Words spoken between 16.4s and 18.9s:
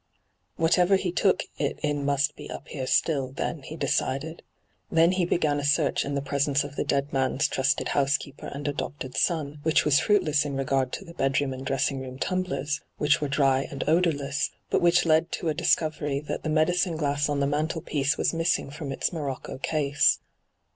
the 3—2 n,aN, .^hyG00glc 36 ENTRAPPED medioine glaBs on the m&ntelpieoe was miBsing